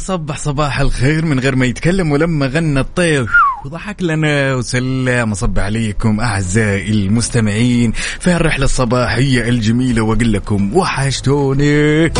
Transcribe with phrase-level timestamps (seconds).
[0.00, 3.26] يصبح صباح الخير من غير ما يتكلم ولما غنى الطير.
[3.64, 5.32] وضحك لنا وسلم.
[5.32, 12.12] وصب عليكم أعزائي المستمعين في الرحله الصباحية الجميلة وأقول لكم وحشتوني.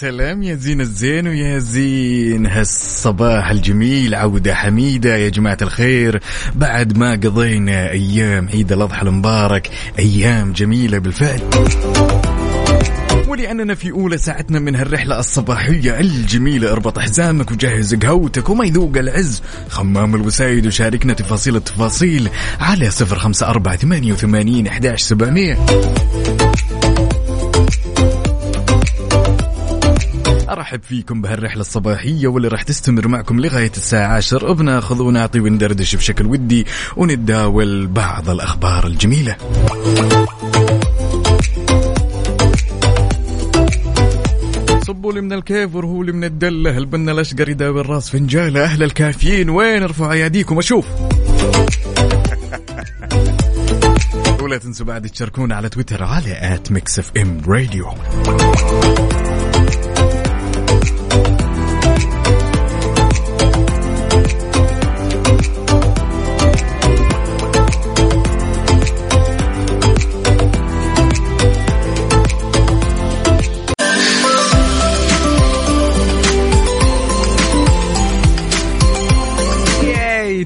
[0.00, 2.46] سلام يا زين الزين ويا زين.
[2.46, 6.20] هالصباح الجميل عودة حميدة يا جماعة الخير.
[6.54, 11.40] بعد ما قضينا أيام عيد الأضحى المبارك أيام جميلة بالفعل.
[13.28, 19.42] ولأننا في أولى ساعتنا من هالرحلة الصباحية الجميلة أربط حزامك وجهز قهوتك وما يذوق العز.
[19.68, 22.28] خمام الوسايد وشاركنا تفاصيل التفاصيل
[22.60, 25.58] على صفر خمسة أربعة ثمانية وثمانين أحداش سبعمية.
[30.48, 36.26] أرحب فيكم بهالرحلة الصباحية واللي راح تستمر معكم لغاية الساعة 10 بناخذ ونعطي وندردش بشكل
[36.26, 39.36] ودي ونتداول بعض الأخبار الجميلة.
[44.86, 46.78] صبوا لي من الكيف ورهوا لي من الدلة.
[46.78, 50.86] البنا الأشقر يداوي الراس فنجالة؟ أهل الكافيين وين ارفعوا أياديكم؟ أشوف.
[54.42, 57.86] ولا تنسوا بعد تشاركونا على تويتر على at Mix FM Radio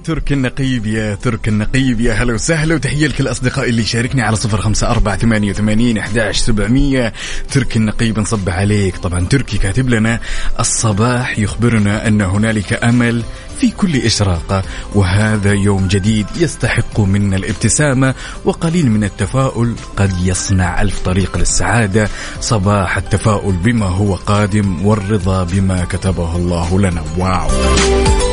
[0.05, 4.61] ترك النقيب يا ترك النقيب يا هلا وسهلا وتحية لكل أصدقائي اللي يشاركني على صفر
[4.61, 7.13] خمسة أربعة ثمانية وثمانين أحداش سبعمية.
[7.51, 8.97] ترك النقيب نصب عليك.
[8.97, 10.21] طبعا تركي كاتب لنا
[10.61, 13.23] الصباح يخبرنا أن هنالك أمل
[13.61, 14.62] في كل إشراقة
[14.95, 18.15] وهذا يوم جديد يستحق منا الابتسامة
[18.45, 22.09] وقليل من التفاؤل قد يصنع ألف طريق للسعادة.
[22.41, 27.05] صباح التفاؤل بما هو قادم والرضا بما كتبه الله لنا.
[27.19, 28.31] واو!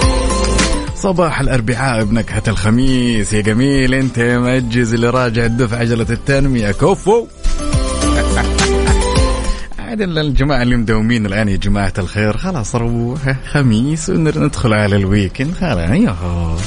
[0.99, 3.33] صباح الأربعاء بنكهة الخميس.
[3.33, 6.71] يا جميل أنت يا مجز اللي راجع الدفع عجلة التنمية.
[6.71, 7.27] كفو.
[9.79, 13.35] عاد الجماعة اللي مداومين الآن يا جماعة الخير خلاص روح.
[13.51, 15.89] خميس وندخل على الويكند خلاص.
[15.89, 16.55] يوهو.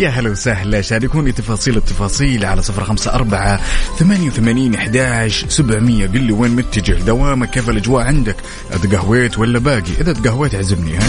[0.00, 0.80] يا هلا وسهلا.
[0.80, 3.60] شاركوني تفاصيل التفاصيل على صفر خمسة أربعة
[3.98, 6.06] ثمانية وثمانين إحداش سبعمية.
[6.06, 8.36] قل لي وين متجه دوامك كيف الأجواء عندك؟
[8.82, 11.02] تقهويت ولا باقي؟ إذا تقهويت عزمني ها؟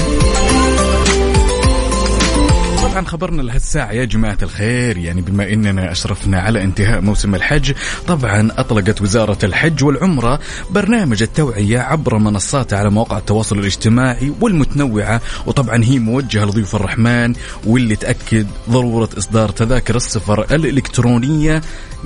[2.91, 7.73] طبعا خبرنا لهالساعة يا جماعة الخير يعني بما إننا أشرفنا على انتهاء موسم الحج
[8.07, 10.39] طبعا أطلقت وزارة الحج والعمرة
[10.71, 17.33] برنامج التوعية عبر منصاتها على مواقع التواصل الاجتماعي والمتنوعة وطبعا هي موجهة لضيوف الرحمن
[17.65, 21.61] واللي تأكد ضرورة إصدار تذاكر السفر الإلكترونية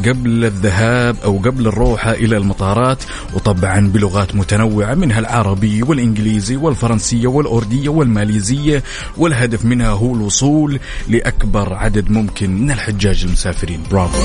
[0.06, 3.03] قبل الذهاب أو قبل الروحة إلى المطارات
[3.34, 8.84] وطبعا بلغات متنوعة منها العربي والانجليزي والفرنسية والأردية والماليزية
[9.17, 10.75] والهدف منها هو الوصول
[11.08, 13.84] لأكبر عدد ممكن من الحجاج المسافرين.
[13.91, 14.18] برافو.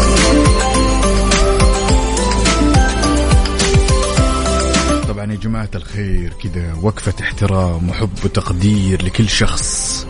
[5.08, 10.06] طبعا يا جماعة الخير كذا وقفة احترام وحب وتقدير لكل شخص.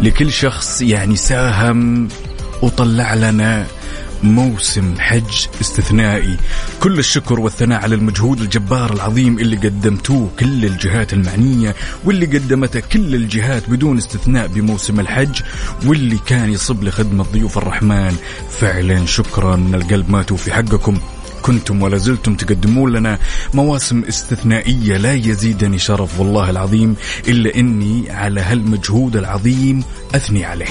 [0.00, 2.08] لكل شخص يعني ساهم
[2.62, 3.66] وطلع لنا
[4.22, 6.36] موسم حج استثنائي.
[6.86, 11.74] كل الشكر والثناء على المجهود الجبار العظيم اللي قدمتوه كل الجهات المعنية
[12.04, 15.40] واللي قدمته كل الجهات بدون استثناء بموسم الحج
[15.86, 18.16] واللي كان يصب لخدمة ضيوف الرحمن.
[18.50, 20.98] فعلا شكرا من القلب ما توفي حقكم.
[21.42, 23.18] كنتم ولا زلتم تقدمون لنا
[23.54, 26.96] مواسم استثنائية لا يزيدني شرف والله العظيم
[27.28, 29.84] إلا إني على هالمجهود العظيم
[30.14, 30.66] أثني عليه.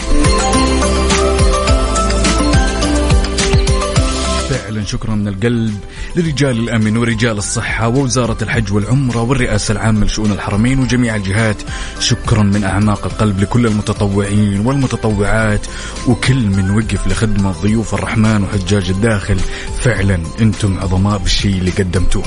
[4.76, 5.80] فعلا شكرا من القلب
[6.16, 11.56] لرجال الأمن ورجال الصحة ووزارة الحج والعمرة والرئاسة العامة لشؤون الحرمين وجميع الجهات.
[12.00, 15.68] شكرا من أعماق القلب لكل المتطوعين والمتطوعات
[16.08, 19.38] وكل من وقف لخدمة ضيوف الرحمن وحجاج الداخل.
[19.80, 22.24] فعلا أنتم عظماء بالشيء اللي قدمتوه.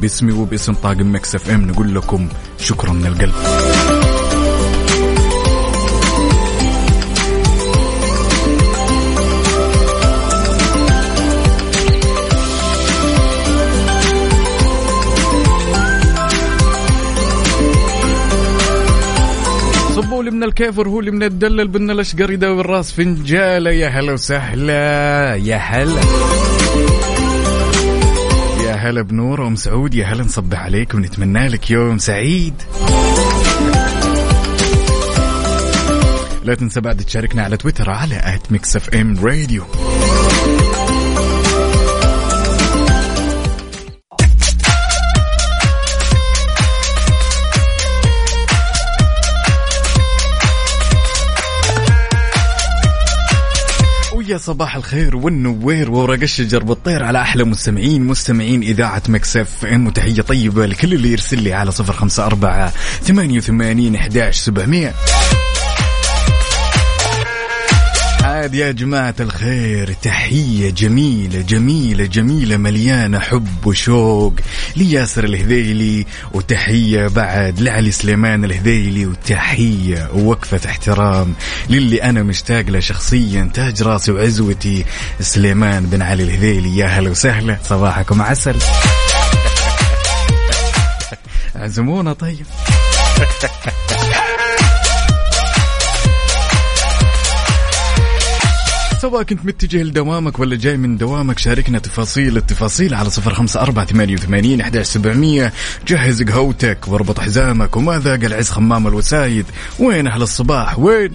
[0.00, 2.28] باسمي وباسم طاقم Mix FM نقول لكم
[2.58, 3.34] شكرا من القلب.
[20.40, 22.92] من الكيفر هو اللي من الدلل بنا الأشقر يداوي الراس.
[22.92, 26.00] فنجاله يا هلا وسهلا يا هلا.
[28.64, 32.54] يا هلا بنور أم سعود يا هلا نصبح عليك ونتمنى لك يوم سعيد.
[36.44, 39.64] لا تنسى بعد تشاركنا على تويتر على at Mix FM Radio
[54.30, 59.86] يا صباح الخير والنوير وورق الشجر بتطير على أحلى مستمعين مستمعين إذاعة مكسف إم.
[59.86, 62.70] وتحية طيبة لكل اللي يرسل لي على 054
[63.02, 64.94] 88 11 700
[68.40, 74.34] سعد يا جماعة الخير تحية جميلة جميلة جميلة مليانة حب وشوق
[74.76, 81.34] لياسر الهذيلي وتحية بعد لعلي سليمان الهذيلي وتحية ووقفة احترام
[81.70, 84.84] للي أنا مشتاق له شخصيا تاج راسي وعزوتي
[85.20, 86.76] سليمان بن علي الهذيلي.
[86.76, 88.58] يا هلا وسهلا صباحكم عسل.
[91.54, 92.46] عزمونا طيب.
[99.00, 103.86] سواء كنت متجه لدوامك ولا جاي من دوامك شاركنا تفاصيل التفاصيل على صفر خمسة أربعة
[103.86, 105.52] ثمانية وثمانين أحداش سبعمية.
[105.88, 109.46] جهز قهوتك واربط حزامك وما ذاق العز خمام الوسايد؟
[109.78, 111.14] وين أهل الصباح؟ وين؟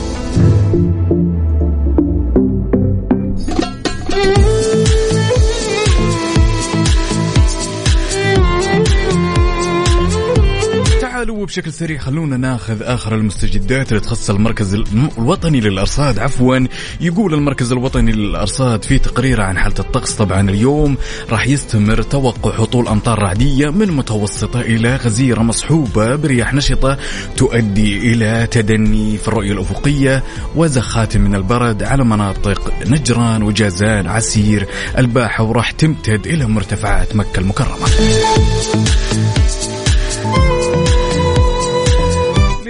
[11.41, 16.19] تعالوا بشكل سريع خلونا ناخذ آخر المستجدات اللي تخص المركز الم- الوطني للأرصاد.
[16.19, 16.67] عفوا
[17.01, 20.13] يقول المركز الوطني للأرصاد في تقرير عن حالة الطقس.
[20.13, 20.97] طبعا اليوم
[21.29, 26.97] راح يستمر توقع هطول أمطار رعدية من متوسطة إلى غزيرة مصحوبة برياح نشطة
[27.37, 30.23] تؤدي إلى تدني في الرؤية الأفقية
[30.55, 34.67] وزخات من البرد على مناطق نجران وجازان عسير
[34.97, 37.87] الباحة وراح تمتد إلى مرتفعات مكة المكرمة.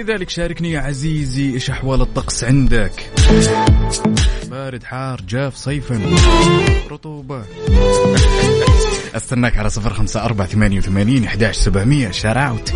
[0.02, 3.10] لذلك شاركني يا عزيزي إيش احوال الطقس عندك.
[4.50, 6.00] بارد حار جاف صيفا.
[6.90, 7.44] رطوبة.
[9.16, 12.10] أستناك على صفر خمسة أربعة ثمانية وثمانين إحداش سبعمية.
[12.10, 12.72] شاراوت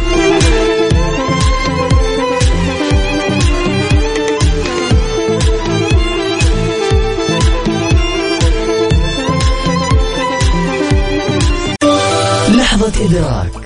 [12.48, 13.65] لحظة إدراك.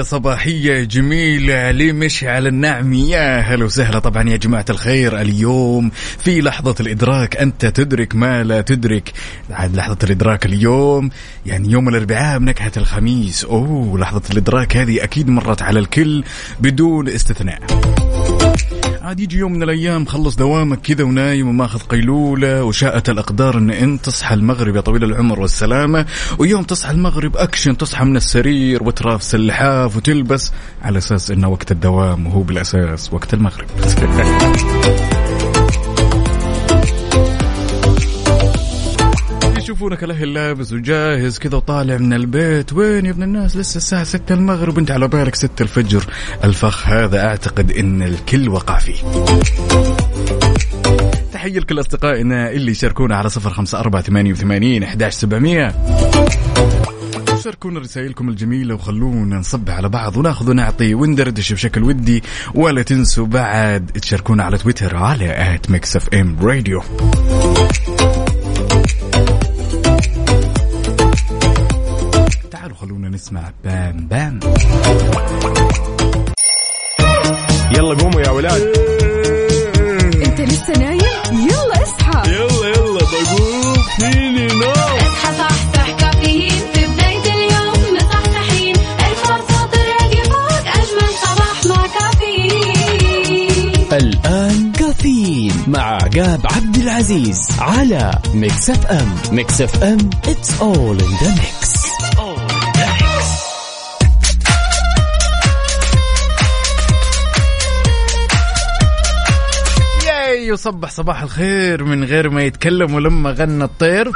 [0.00, 6.74] وتحية صباحية جميلة لمشعل النعمي يا هلا وسهلا طبعا يا جماعة الخير اليوم في لحظة
[6.80, 7.36] الإدراك.
[7.36, 9.12] أنت تدرك ما لا تدرك
[9.50, 11.10] لحظة الإدراك اليوم.
[11.46, 13.44] يعني يوم الأربعاء بنكهة الخميس.
[13.44, 16.24] أوه لحظة الإدراك هذه أكيد مرت على الكل
[16.60, 17.60] بدون استثناء.
[19.02, 24.04] عاد يجي يوم من الأيام خلص دوامك كذا ونايم وماخذ قيلولة وشاءت الأقدار إن انت
[24.04, 26.06] تصحى المغرب يا طويل العمر والسلامة.
[26.38, 30.52] ويوم تصحى المغرب أكشن تصحى من السرير وترافس اللحاف وتلبس
[30.82, 33.66] على أساس انه وقت الدوام وهو بالأساس وقت المغرب.
[39.70, 42.72] يشوفونك الاهل لابس وجاهز كذا وطالع من البيت.
[42.72, 44.76] وين يا ابن الناس؟ لسه الساعة 6 المغرب.
[44.76, 46.04] وانت على بالك 6 الفجر.
[46.44, 48.94] الفخ هذا أعتقد إن الكل وقع فيه.
[51.32, 55.74] تحية لكل أصدقائنا اللي يشاركونا على صفر خمسة أربعة ثمانية وثمانين أحداش سبعمية.
[57.44, 62.22] شاركونا رسائلكم الجميلة وخلونا نصب على بعض وناخذ ونعطي وندردش بشكل ودي.
[62.54, 66.82] ولا تنسوا بعد تشاركونا على تويتر على at Mix FM Radio
[72.80, 74.40] تعالوا خلونا نسمع بام بام.
[77.76, 78.62] يلا قوموا يا ولاد.
[80.26, 81.00] انت لسه نايم؟
[81.32, 82.30] يلا اصحى.
[82.32, 83.74] يلا يلا بقوم.
[83.98, 87.96] فيني نو اصحى صحصح كافيين في بداية اليوم.
[87.96, 90.66] مصحصحين الفرصة تراقي فوق.
[90.66, 93.86] أجمل صباح مع كافيين.
[93.92, 99.14] الآن كافيين مع عقاب عبد العزيز على Mix FM.
[99.32, 101.59] Mix FM it's all in the mix.
[110.50, 114.10] ياي وصبح صباح الخير من غير ما يتكلم ولما غنى الطير.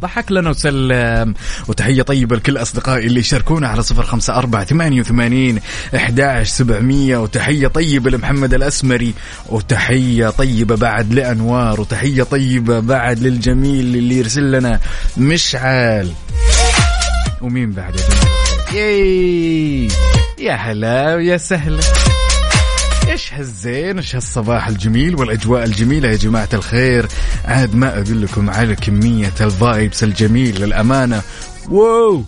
[0.00, 1.34] ضحك لنا وسلم.
[1.68, 5.60] وتحية طيبة لكل أصدقائي اللي يشاركونا على صفر خمسة أربعة ثمانية وثمانين
[5.96, 7.16] أحداش سبعمية.
[7.16, 9.14] وتحية طيبة لمحمد الأسمري.
[9.48, 11.80] وتحية طيبة بعد لأنوار.
[11.80, 14.80] وتحية طيبة بعد للجميل اللي يرسل لنا
[15.16, 16.12] مشعل.
[17.40, 18.00] ومين بعد
[18.72, 19.88] يا
[20.38, 21.80] يا هلا ويا سهلا.
[23.10, 27.08] إيش هالزين إيش هالصباح الجميل والأجواء الجميلة يا جماعة الخير.
[27.44, 31.22] عاد ما أقول لكم على كمية الفايبس الجميل للأمانة.
[31.68, 32.24] واو!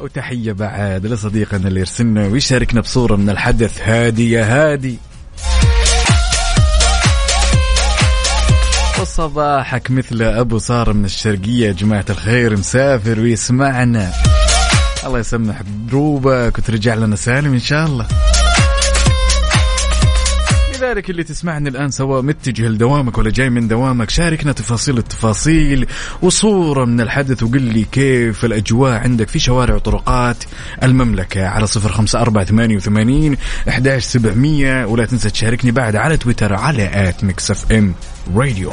[0.00, 3.80] وتحية بعد لصديقنا اللي يرسلنا ويشاركنا بصورة من الحدث.
[3.82, 4.98] هادي يا هادي.
[9.00, 12.56] وصباحك مثل أبو سارة من الشرقية يا جماعة الخير.
[12.56, 14.12] مسافر ويسمعنا.
[15.06, 18.06] الله يسمح دروبك وترجع لنا سالم إن شاء الله.
[20.74, 25.86] لذلك اللي تسمعني الآن سواء متجه لدوامك ولا جاي من دوامك شاركنا تفاصيل التفاصيل
[26.22, 30.44] وصورة من الحدث وقل لي كيف الأجواء عندك في شوارع وطرقات
[30.82, 31.46] المملكة.
[31.46, 33.36] على صفر خمسة أربعة ثمانية وثمانين
[33.68, 37.94] أحداش سبعمية ولا تنسى تشاركني بعد على تويتر على at Mix FM
[38.36, 38.72] Radio.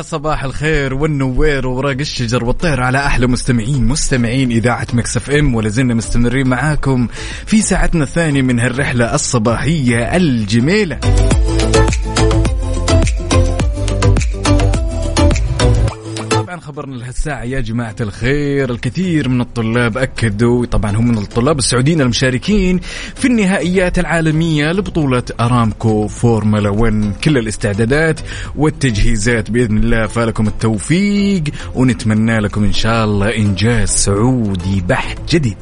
[0.00, 5.68] يا صباح الخير والنوير وورق الشجر والطير على أحلى مستمعين مستمعين إذاعة Mix FM ولا
[5.68, 7.08] زلنا مستمرين معاكم
[7.46, 11.00] في ساعتنا الثانية من هالرحلة الصباحية الجميلة.
[16.70, 22.78] خبرنا لهالساعة يا جماعة الخير الكثير من الطلاب أكدوا طبعا هم من الطلاب السعوديين المشاركين
[23.14, 28.20] في النهائيات العالمية لبطولة أرامكو فورمولا 1 كل الاستعدادات
[28.56, 31.42] والتجهيزات بإذن الله فلكم التوفيق
[31.74, 35.56] ونتمنى لكم إن شاء الله إنجاز سعودي بحت جديد.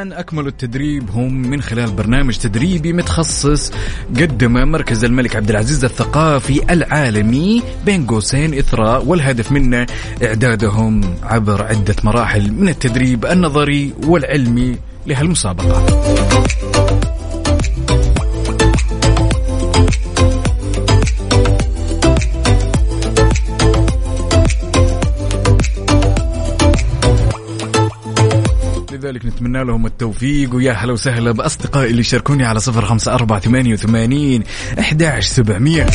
[0.00, 3.72] طبعا اكملوا التدريب هم من خلال برنامج تدريبي متخصص
[4.16, 9.86] قدمه مركز الملك عبد العزيز الثقافي العالمي بين قوسين اثراء والهدف منه
[10.22, 14.76] إعدادهم عبر عدة مراحل من التدريب النظري والعلمي
[15.06, 16.89] لهالمسابقة.
[29.10, 33.72] لذلك نتمنى لهم التوفيق ويا هلا وسهلا بأصدقائي اللي يشاركوني على صفر خمسة أربعة ثمانية
[33.72, 34.42] وثمانين
[34.78, 35.86] أحداش سبعمية.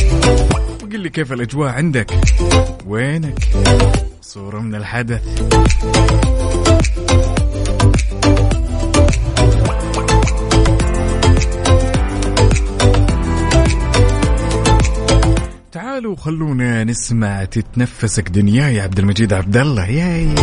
[0.82, 2.10] وقل لي كيف الأجواء عندك؟
[2.86, 3.38] وينك؟
[4.22, 5.22] صورة من الحدث.
[15.72, 19.86] تعالوا خلونا نسمع تتنفسك دنيا يا عبد المجيد عبد الله.
[19.86, 20.34] ياي.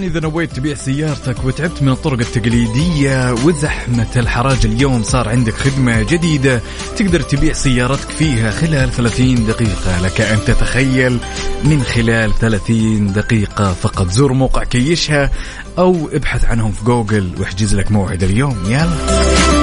[0.00, 6.02] طبعا إذا نويت تبيع سيارتك وتعبت من الطرق التقليدية وزحمة الحراج اليوم صار عندك خدمة
[6.02, 6.60] جديدة
[6.96, 10.00] تقدر تبيع سيارتك فيها خلال 30 دقيقة.
[10.02, 11.18] لك أن تتخيل
[11.64, 14.10] من خلال 30 دقيقة فقط.
[14.10, 15.30] زور موقع كيشها
[15.78, 18.58] أو ابحث عنهم في جوجل واحجز لك موعد اليوم.
[18.66, 19.59] يلا.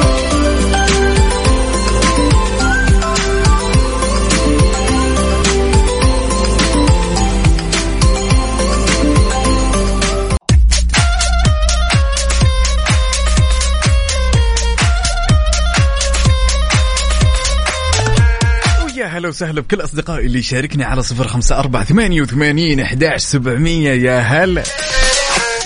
[19.37, 23.91] وسهلا بكل أصدقائي اللي يشاركني على صفر خمسة أربعة ثمانية وثمانين أحداش سبعمية.
[23.91, 24.63] يا هلا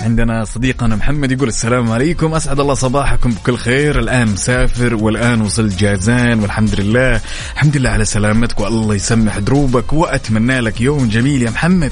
[0.01, 2.33] عندنا صديقنا محمد يقول السلام عليكم.
[2.33, 3.99] أسعد الله صباحكم بكل خير.
[3.99, 7.21] الآن مسافر والآن وصلت جازان والحمد لله.
[7.53, 11.91] الحمد لله على سلامتك والله يسمح دروبك وأتمنى لك يوم جميل يا محمد.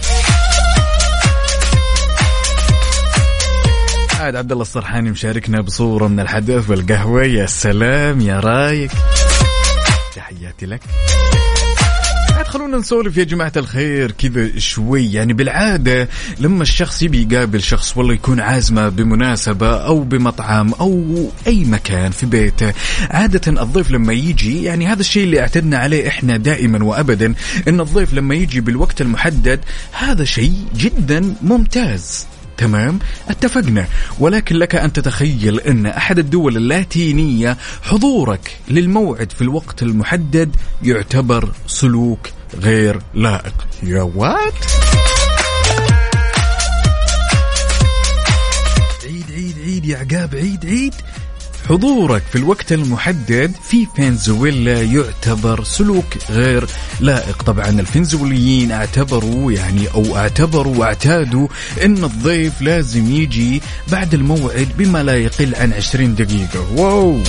[4.19, 7.23] عاد عبد الله السرحاني مشاركنا بصورة من الحدث والقهوة.
[7.23, 8.91] يا سلام يا رايق.
[10.15, 10.81] تحياتي لك.
[12.49, 15.13] خلونا نسولف يا جماعة الخير كذا شوي.
[15.13, 21.63] يعني بالعادة لما الشخص يبي يقابل شخص والله يكون عازمة بمناسبة أو بمطعم أو أي
[21.63, 22.73] مكان في بيته.
[23.09, 27.33] عادة الضيف لما يجي يعني هذا الشيء اللي اعتدنا عليه إحنا دائما وأبدا
[27.67, 29.59] إن الضيف لما يجي بالوقت المحدد
[29.91, 32.27] هذا شيء جدا ممتاز.
[32.57, 33.87] تمام؟ اتفقنا.
[34.19, 42.19] ولكن لك أن تتخيل أن أحد الدول اللاتينية حضورك للموعد في الوقت المحدد يعتبر سلوك
[42.55, 43.53] غير لائق.
[43.83, 44.53] يا وات
[49.05, 50.93] عيد عيد عيد يا عقاب عيد عيد.
[51.69, 56.67] حضورك في الوقت المحدد في فنزويلا يعتبر سلوك غير
[56.99, 57.43] لائق.
[57.43, 61.47] طبعا الفنزويليين اعتبروا يعني أو اعتبروا واعتادوا
[61.83, 66.71] إن الضيف لازم يجي بعد الموعد بما لا يقل عن 20 دقيقة.
[66.75, 67.19] واو.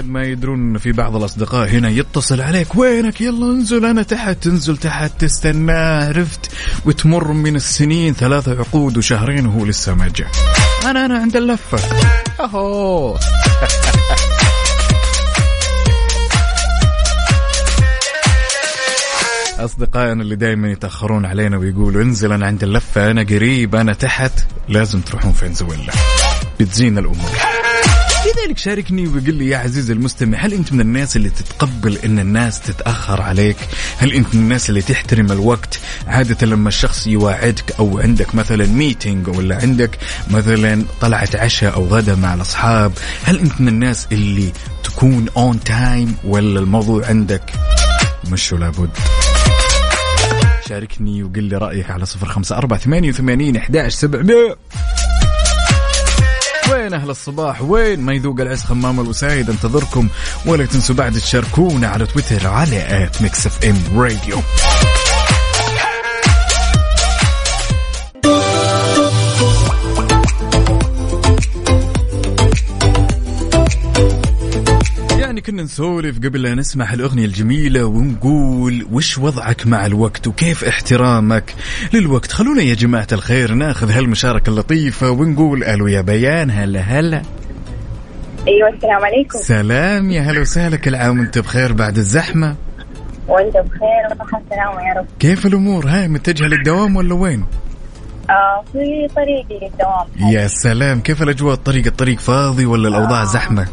[0.00, 4.76] عاد ما يدرون في بعض الأصدقاء هنا يتصل عليك وينك؟ يلا انزل أنا تحت تنزل
[4.76, 6.50] تحت تستناه عرفت؟
[6.86, 10.28] وتمر من السنين ثلاثة عقود وشهرين وهو لسه ما جاء.
[10.84, 11.78] أنا أنا عند اللفة.
[12.40, 13.16] أهو.
[19.58, 24.32] أصدقائنا اللي دائما يتأخرون علينا ويقولوا انزل أنا عند اللفة أنا قريب أنا تحت.
[24.68, 25.92] لازم تروحون فنزويلا
[26.60, 27.30] بتزين الأمور.
[28.44, 32.60] لذلك شاركني وقل لي يا عزيزي المستمع هل أنت من الناس اللي تتقبل إن الناس
[32.60, 33.56] تتأخر عليك؟
[33.98, 39.28] هل أنت من الناس اللي تحترم الوقت؟ عادة لما الشخص يواعدك أو عندك مثلا meeting
[39.28, 39.98] ولا عندك
[40.30, 42.92] مثلا طلعة عشاء أو غدا مع الأصحاب
[43.24, 44.52] هل أنت من الناس اللي
[44.84, 47.52] تكون on time ولا الموضوع عندك
[48.32, 48.90] مش ولا بد؟
[50.68, 54.56] شاركني وقل لي رأيك على صفر خمسة أربعة ثمانية وثمانين أحداش سبعمية.
[56.90, 60.08] وين أهل الصباح؟ وين ما يذوق العز خمام الوسايد انتظركم
[60.46, 64.36] ولا تنسوا بعد تشاركونا على تويتر على at Mix FM Radio.
[75.50, 81.54] كنا نسولف قبل لا نسمع الأغنية الجميلة ونقول وش وضعك مع الوقت وكيف احترامك
[81.94, 87.22] للوقت؟ خلونا يا جماعة الخير ناخذ هالمشاركة اللطيفة ونقول ألو يا بيان هلا هلا.
[88.48, 89.38] أيوه السلام عليكم.
[89.38, 92.56] سلام يا هلا وسهلا كل عام وأنت بخير بعد الزحمة.
[93.28, 95.06] وأنت بخير وصحة السلامة يا رب.
[95.18, 97.44] كيف الأمور؟ هاي متجهة للدوام ولا وين؟
[98.30, 100.32] آه في طريقي للدوام.
[100.32, 103.66] يا سلام كيف الأجواء؟ الطريق الطريق فاضي ولا الأوضاع زحمة؟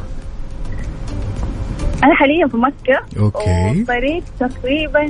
[2.04, 3.20] أنا حاليا في مكة.
[3.20, 3.50] okay.
[3.50, 5.08] والطريق تقريبا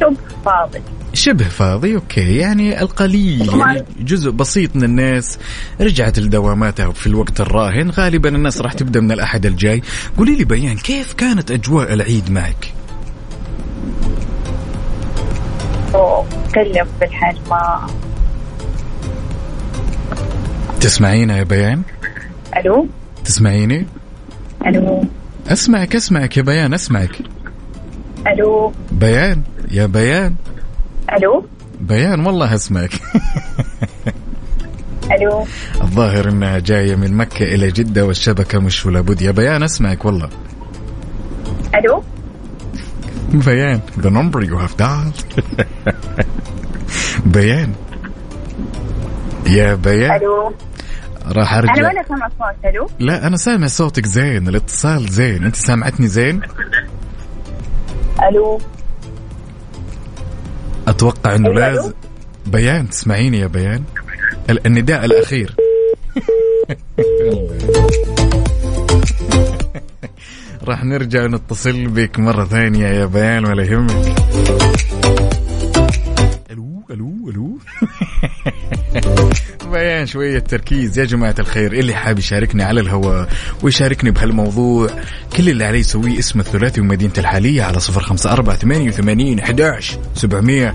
[0.00, 0.82] شبه فاضي.
[1.14, 2.36] شبه فاضي okay.
[2.36, 5.38] يعني القليل يعني جزء بسيط من الناس
[5.80, 7.90] رجعت لدواماتها في الوقت الراهن.
[7.90, 9.82] غالبا الناس راح تبدأ من الأحد الجاي.
[10.18, 12.72] قولي لي بيان كيف كانت أجواء العيد معك؟
[15.94, 17.86] واتكلم في الحال ما.
[20.80, 21.82] تسمعينا يا بيان؟
[22.56, 22.86] ألو؟
[23.24, 23.86] تسمعيني؟
[24.66, 25.04] ألو.
[25.48, 27.18] أسمعك أسمعك يا بيان أسمعك.
[28.26, 28.72] ألو.
[28.92, 30.34] بيان يا بيان.
[31.16, 31.46] ألو.
[31.80, 32.90] بيان والله أسمعك.
[35.12, 35.44] ألو.
[35.82, 40.28] الظاهر إنها جاية من مكة إلى جدة والشبكة مش ولا بد يا بيان أسمعك والله.
[41.74, 42.02] ألو.
[43.32, 45.42] بيان the number you have dialed.
[47.34, 47.72] بيان.
[49.46, 50.10] يا بيان.
[50.16, 50.52] ألو.
[51.26, 55.44] راح أنا ارجع ولا سامع صوت ألو؟ لا أنا سامع صوتك زين الاتصال زين.
[55.44, 56.40] أنت سامعتني زين؟
[58.30, 58.60] ألو؟
[60.88, 61.48] أتوقع إنه.
[61.48, 61.92] لازم
[62.46, 63.84] بيان تسمعيني يا بيان؟
[64.50, 65.54] ال- النداء الأخير.
[70.64, 74.16] راح نرجع نتصل بك مرة ثانية يا بيان ولا يهمك.
[76.50, 77.58] ألو ألو ألو؟
[79.66, 83.28] بيان شوية تركيز يا جماعة الخير اللي حاب يشاركني على الهواء
[83.62, 84.88] ويشاركني بهالموضوع
[85.36, 89.98] كل اللي عليه يسويه اسم الثلاثي ومدينة الحالية على صفر خمسة أربعة ثمانية وثمانين أحداش
[90.14, 90.72] سبعمية.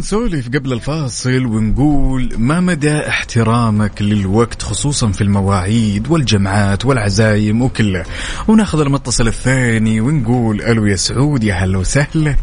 [0.00, 8.04] نسولف قبل الفاصل ونقول ما مدى احترامك للوقت خصوصا في المواعيد والجمعات والعزايم وكله؟
[8.48, 12.36] وناخذ المتصل الثاني ونقول ألو يا سعود يا هلا وسهلا.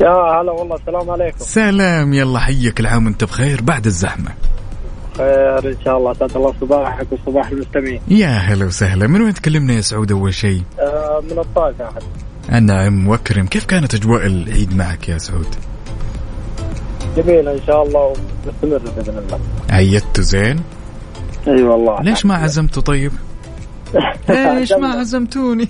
[0.00, 1.38] يا هلا والله السلام عليكم.
[1.38, 4.30] سلام يلا حيك العام وانت بخير بعد الزحمة.
[5.16, 8.00] خير إن شاء الله اسعد الله صباحك وصباح المستمعين.
[8.08, 12.02] يا هلا وسهلا من وين تكلمنا يا سعود أول شيء؟ آه من الطائف احد
[12.62, 15.69] نعم واكرم كيف كانت أجواء العيد معك يا سعود؟
[17.16, 19.40] جميل إن شاء الله ومستمر بإذن الله.
[19.70, 20.60] عيدت زين؟
[21.46, 22.02] أي أيوة والله.
[22.02, 23.12] ليش ما عزمته طيب؟
[24.58, 25.68] ليش ما عزمتوني؟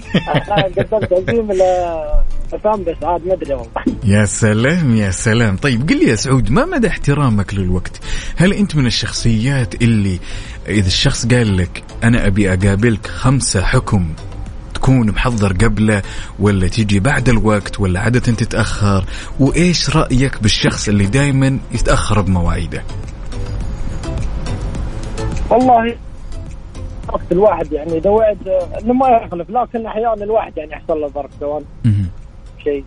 [2.53, 3.83] قدمت بس عاد ما أدري والله.
[4.05, 5.57] يا سلام يا سلام.
[5.57, 8.01] طيب قل لي يا سعود ما مدى احترامك للوقت؟
[8.37, 10.19] هل أنت من الشخصيات اللي
[10.69, 14.07] إذا الشخص قال لك أنا أبي أقابلك خمسة حكم
[14.81, 16.03] تكون محضر قبله
[16.39, 19.05] ولا تيجي بعد الوقت ولا عادة تتأخر؟
[19.41, 22.83] وإيش رأيك بالشخص اللي دايما يتأخر بمواعيده؟
[25.51, 25.97] والله
[27.09, 28.49] وقت الواحد يعني إذا وعد
[28.83, 31.63] إنه ما يخلف لكن أحيانا الواحد يعني يحصل له ظرف سواء.
[32.65, 32.85] شيء.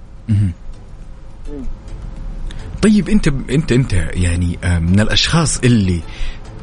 [2.81, 5.99] طيب أنت أنت أنت يعني آه، من الأشخاص اللي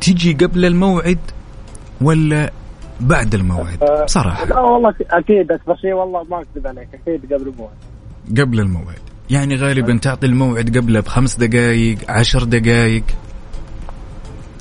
[0.00, 1.18] تيجي قبل الموعد
[2.00, 2.52] ولا
[3.00, 4.44] بعد الموعد آه، بصراحة.
[4.44, 7.74] لا والله أكيد بس بس إيه والله ما أكذب عليك أكيد قبل الموعد.
[8.40, 8.98] قبل الموعد.
[9.30, 13.02] يعني غالبا تعطي الموعد قبله بخمس دقائق عشر دقائق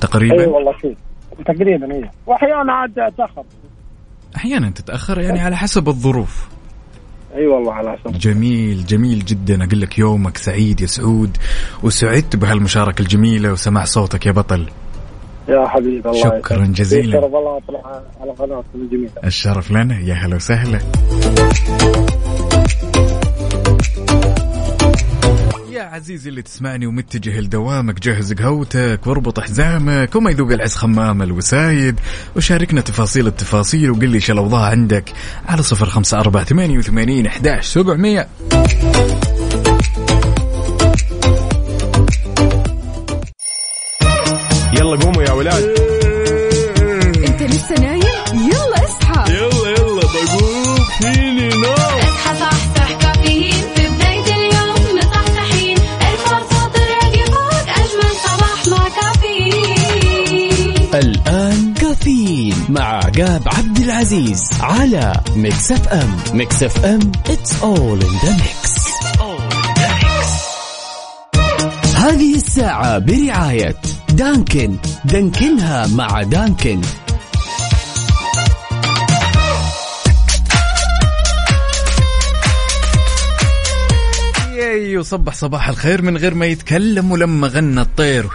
[0.00, 0.96] تقريبا؟ اي والله أكيد
[1.46, 3.44] تقريبا اي واحيانا عاد أتأخر.
[4.36, 6.48] أحيانا تتأخر يعني على حسب الظروف.
[7.34, 8.18] إي والله على حسب.
[8.18, 9.64] جميل جميل جدا.
[9.64, 11.36] أقول لك يومك سعيد يا سعود
[11.82, 14.68] وسعدت بهالمشاركة الجميلة وسمع صوتك يا بطل.
[15.50, 16.64] يا حبيبي الله شكراً.
[16.66, 17.12] جزيلاً.
[17.20, 20.78] شرف الله اطلع على قناتكم الجميلة الشرف لنا يا هلا وسهلا
[25.70, 32.00] يا عزيزي اللي تسمعني ومتجه لدوامك جهز قهوتك واربط حزامك وما يذوق العز خمام الوسايد
[32.36, 35.12] وشاركنا تفاصيل التفاصيل وقل لي إيش الاوضاع عندك
[35.48, 38.28] على صفر خمسة أربعة ثمانية وثمانين أحداش سبعمية
[44.80, 45.64] يلا قوموا يا ولاد.
[47.26, 48.02] انت لسه نايم؟
[48.34, 49.32] يلا اصحى.
[49.32, 50.84] يلا يلا بقوم.
[51.00, 51.72] فيني نوم.
[51.72, 53.64] اصحى صحصح كافيين.
[53.76, 60.74] في بداية اليوم مصحصحين الفرصة تراقي فوق أجمل صباح مع كافيين.
[60.94, 68.32] الآن كافيين مع عقاب عبد العزيز على Mix FM Mix FM it's all in the
[68.42, 68.70] mix.
[71.96, 73.76] هذه الساعة برعاية
[74.10, 74.76] دانكن.
[75.04, 76.80] دانكنها مع دانكن.
[84.56, 88.26] ياي وصبح صباح الخير من غير ما يتكلم ولما غنى الطير.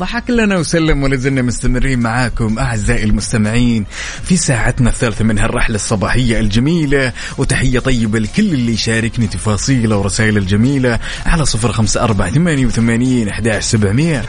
[0.00, 3.86] ضحك لنا وسلم ولا زلنا مستمرين معاكم أعزائي المستمعين
[4.24, 7.12] في ساعتنا الثالثة من هالرحلة الصباحية الجميلة.
[7.38, 13.64] وتحية طيبة لكل اللي يشاركني تفاصيله ورسائل الجميلة على صفر خمسة أربعة ثمانية وثمانين احداش
[13.64, 14.24] سبعمئه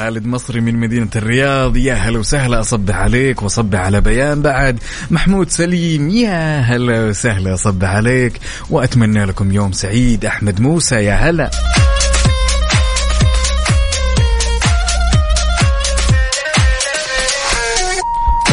[0.00, 1.76] خالد مصري من مدينة الرياض.
[1.76, 4.78] يا هلا وسهلا أصبح عليك وأصبح على بيان بعد.
[5.10, 8.32] محمود سليم يا هلا وسهلا أصبح عليك.
[8.70, 10.24] وأتمنى لكم يوم سعيد.
[10.24, 11.50] أحمد موسى يا هلا.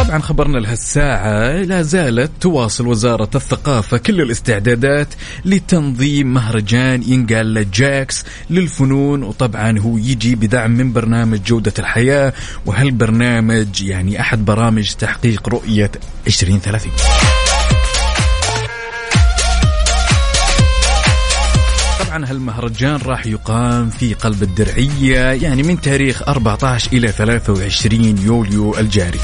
[0.08, 5.08] طبعا خبرنا لهالساعة لا زالت تواصل وزارة الثقافة كل الاستعدادات
[5.46, 12.34] لتنظيم مهرجان ينقال جاكس للفنون وطبعا هو يجي بدعم من برنامج جودة الحياة
[12.66, 15.92] وهالبرنامج يعني أحد برامج تحقيق رؤية
[16.28, 16.92] 2030
[22.00, 29.20] طبعا هالمهرجان راح يقام في قلب الدرعية يعني من تاريخ 14 إلى 23 يوليو الجاري.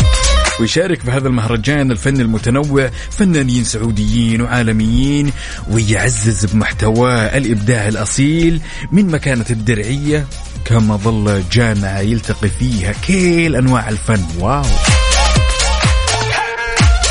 [0.60, 5.32] ويشارك بهذا المهرجان الفن المتنوع فنانين سعوديين وعالميين
[5.72, 8.62] ويعزز بمحتواه الإبداع الأصيل
[8.92, 10.28] من مكانة الدرعية
[10.66, 14.24] كما ظل جامعة يلتقي فيها كل أنواع الفن.
[14.40, 14.64] واو!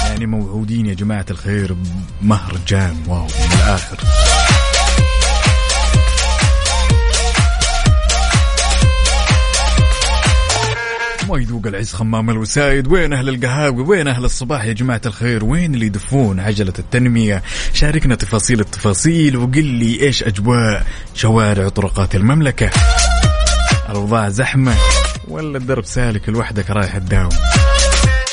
[0.07, 1.77] يعني موعودين يا جماعة الخير
[2.23, 2.97] بمهرجان.
[3.09, 3.99] واو من الآخر.
[11.37, 12.89] يذوق العز خمام الوسايد.
[12.89, 17.43] وين أهل القهاوي؟ وين أهل الصباح يا جماعة الخير؟ وين اللي يدفون عجلة التنمية؟
[17.73, 22.71] شاركنا تفاصيل التفاصيل وقل لي إيش أجواء شوارع وطرقات المملكة.
[23.91, 24.75] الأوضاع زحمة
[25.29, 27.31] ولا الدرب سالك لوحدك رايح تداوم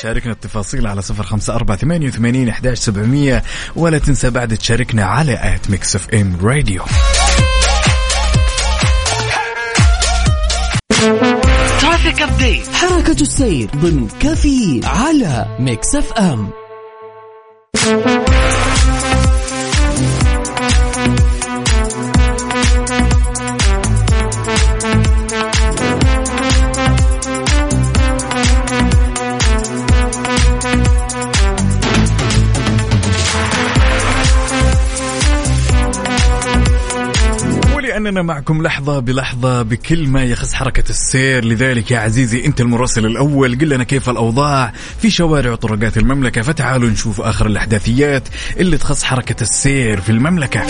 [0.01, 3.43] شاركنا التفاصيل على صفر خمسة أربعة ثمانية وثمانين أحداش سبعمية.
[3.75, 6.83] ولا تنسى بعد تشاركنا على at Mix FM Radio.
[12.23, 16.49] update حركة السير ضمن كافيين على Mix FM.
[38.09, 41.45] ولأننا معكم لحظة بلحظة بكل ما يخص حركة السير.
[41.45, 43.59] لذلك يا عزيزي أنت المراسل الأول.
[43.59, 46.41] قل لنا كيف الأوضاع؟ في شوارع وطرقات المملكة.
[46.41, 48.23] فتعالوا نشوف آخر الأحداثيات
[48.57, 50.61] اللي تخص حركة السير في المملكة.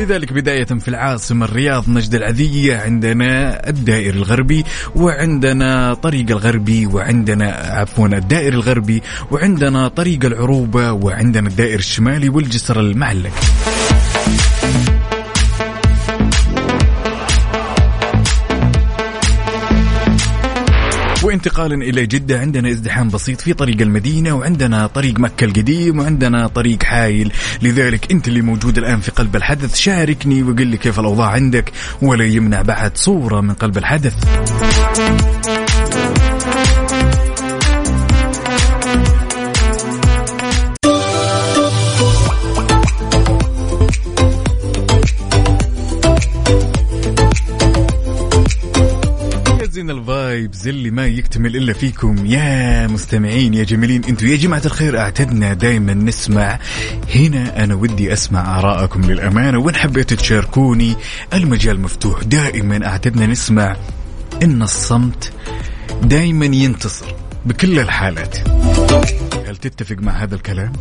[0.00, 4.64] لذلك بداية في العاصمة الرياض نجد العذية عندنا الدائر الغربي
[4.96, 13.32] وعندنا طريق الغربي وعندنا عفوا الدائر الغربي وعندنا طريق العروبة وعندنا الدائر الشمالي والجسر المعلق.
[21.32, 26.82] وانتقالا إلى جدة عندنا ازدحام بسيط في طريق المدينة وعندنا طريق مكة القديم وعندنا طريق
[26.82, 27.32] حايل.
[27.62, 29.76] لذلك أنت اللي موجود الآن في قلب الحدث.
[29.76, 34.14] شاركني وقل لي كيف الأوضاع عندك ولا يمنع بعد صورة من قلب الحدث.
[50.66, 52.26] اللي ما يكتمل إلا فيكم.
[52.26, 56.58] يا مستمعين يا جميلين أنتم يا جماعة الخير أعتدنا دائما نسمع.
[57.14, 60.96] هنا أنا ودي أسمع ارائكم للأمانة وين حبيتوا تشاركوني
[61.34, 62.22] المجال مفتوح.
[62.22, 63.76] دائما أعتدنا نسمع
[64.42, 65.32] إن الصمت
[66.02, 67.14] دائما ينتصر
[67.46, 68.48] بكل الحالات.
[69.48, 70.72] هل تتفق مع هذا الكلام؟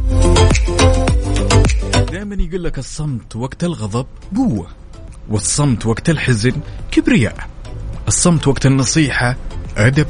[2.11, 4.67] دائما يقول لك الصمت وقت الغضب قوه
[5.29, 6.53] والصمت وقت الحزن
[6.91, 7.50] كبرياء.
[8.11, 9.35] الصمت وقت النصيحة
[9.77, 10.07] أدب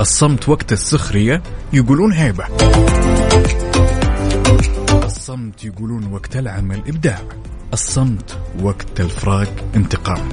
[0.00, 1.42] الصمت وقت السخرية
[1.72, 2.44] يقولون هيبة.
[5.04, 7.18] الصمت يقولون وقت العمل إبداع
[7.72, 10.28] الصمت وقت الفراق انتقام.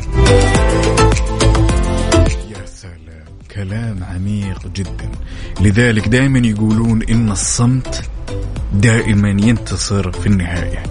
[2.49, 5.09] يا سلام كلام عميق جدا.
[5.61, 8.09] لذلك دائما يقولون إن الصمت
[8.73, 10.83] دائما ينتصر في النهاية.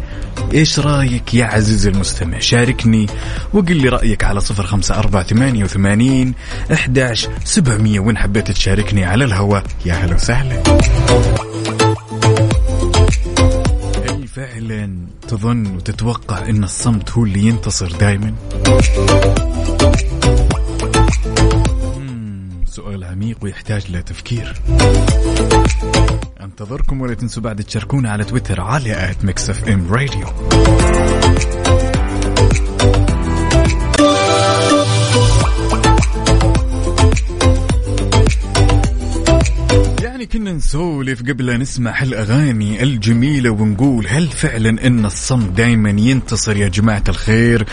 [0.54, 3.06] إيش رأيك يا عزيزي المستمع؟ شاركني
[3.54, 6.34] وقل لي رأيك على صفر خمسة أربعة ثمانية وثمانين
[6.72, 10.62] إحداش سبعمئه وين حبيت تشاركني على الهواء يا هلا وسهلا.
[14.08, 14.96] هل فعلا
[15.28, 18.34] تظن وتتوقع إن الصمت هو اللي ينتصر دائما
[22.70, 24.54] سؤال عميق ويحتاج لتفكير
[26.40, 30.26] أنتظركم ولا تنسوا بعد تشاركونا على تويتر على at Mix FM Radio.
[40.20, 46.56] يعني كنا نسولف قبل لا نسمع هالأغاني الجميلة ونقول هل فعلا إن الصمت دائما ينتصر
[46.56, 47.66] يا جماعة الخير؟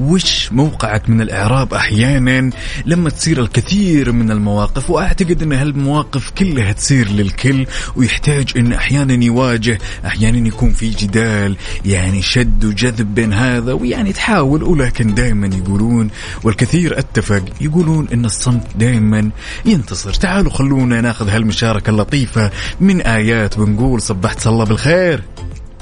[0.00, 2.50] وش موقعك من الإعراب أحيانا
[2.86, 9.78] لما تصير الكثير من المواقف وأعتقد إن هالمواقف كلها تصير للكل ويحتاج إن أحيانا يواجه
[10.06, 16.10] أحيانا يكون في جدال يعني شد وجذب بين هذا ويعني تحاول ولكن دائما يقولون
[16.44, 19.30] والكثير أتفق يقولون إن الصمت دائما
[19.64, 22.50] ينتصر تعالوا خلونا ناخذ هالمشاركة اللطيفة
[22.80, 25.22] من آيات ونقول صبحت الله بالخير.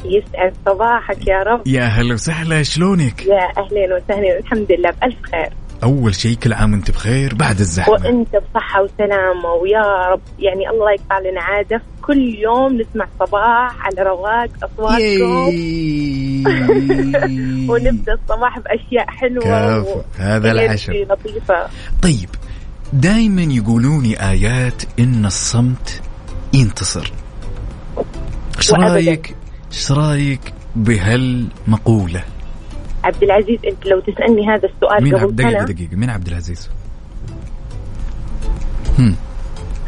[0.05, 1.67] يسعد صباحك يا رب.
[1.67, 5.49] يا هلا وسهلا شلونك؟ يا اهلين وسهلين الحمد لله بألف خير.
[5.83, 7.93] أول شيء كل عام وأنت بخير بعد الزحمة.
[7.95, 11.83] وأنت بصحة وسلامة ويا رب يعني الله يقطع لنا عادة.
[12.03, 15.49] كل يوم نسمع صباح على رواق أصواتكم.
[17.71, 20.93] ونبدأ الصباح بأشياء حلوة كفو، و- هذا العشم.
[20.93, 21.67] لطيفة.
[22.03, 22.29] طيب
[22.93, 26.03] دائما يقولوني آيات إن الصمت
[26.53, 27.13] ينتصر.
[28.59, 28.73] إيش.
[28.73, 29.37] رأيك؟
[29.73, 32.25] إيش رأيك بهالمقولة؟
[33.05, 35.65] عبد العزيز أنت لو تسألني هذا السؤال من قبل سنة.
[35.65, 35.97] دقيقة.
[35.97, 36.71] مين عبد العزيز؟
[38.99, 39.17] هم.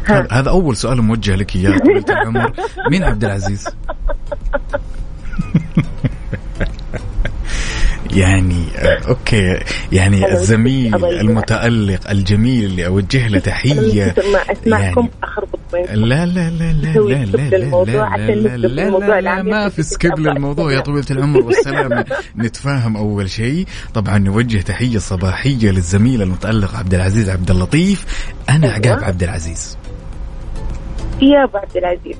[0.05, 0.27] ها.
[0.31, 2.51] هذا أول سؤال موجه لك يا طويلة العمر.
[2.89, 3.67] مين عبد العزيز؟
[8.15, 9.59] يعني آه، okay
[9.91, 10.95] يعني الزميل.
[11.05, 16.25] المتألق الجميل اللي أوجه له أنا تحيه من كثر ما اسمعكم يعني اخربط لا لا
[16.25, 20.79] لا لا لا لا لا لا لا لا لا لا ما في skip للموضوع يا.
[20.79, 22.05] طويلة العمر والسلامة
[22.37, 23.65] نتفاهم أول شيء.
[23.93, 28.05] طبعا نوجه تحية صباحية للزميل المتألق عبد العزيز عبد اللطيف.
[28.49, 28.75] أنا أيوة.
[28.75, 29.77] عقاب عبد العزيز.
[31.21, 32.17] يا أبو عبد العزيز.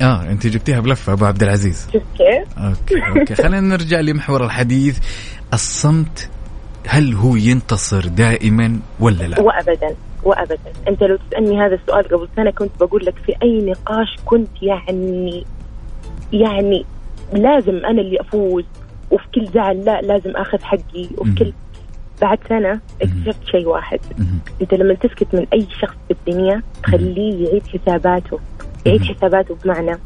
[0.00, 1.88] آه أنت جبتيها بلفة أبو عبد العزيز.
[1.92, 3.34] شوف كيف؟ okay okay.
[3.34, 4.98] خلينا نرجع لمحور الحديث.
[5.52, 6.30] الصمت
[6.86, 10.72] هل هو ينتصر دائما ولا لا؟ وابدا وابدا.
[10.88, 15.44] أنت لو تسألني هذا السؤال قبل سنة كنت بقول لك في أي نقاش كنت يعني
[16.32, 16.84] يعني
[17.32, 18.64] لازم أنا اللي أفوز
[19.10, 21.34] وفي كل زعل لا لازم آخذ حقي وفي.
[21.34, 21.52] كل
[22.22, 24.00] بعد سنة اكتشفت شيء واحد.
[24.62, 28.38] أنت لما تسكت من أي شخص في الدنيا تخليه يعيد حساباته.
[28.86, 29.06] يعيد مم.
[29.06, 29.98] حساباته بمعنى؟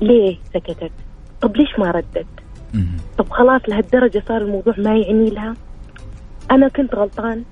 [0.00, 0.92] ليه سكتت؟
[1.40, 2.26] طب ليش ما ردت.
[3.18, 5.56] طب خلاص لهالدرجة صار الموضوع ما يعني لها؟
[6.50, 7.44] أنا كنت غلطان.